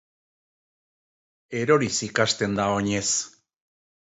Eroriz 1.59 1.93
ikasten 2.09 2.59
da 2.61 2.67
oinez. 2.79 3.07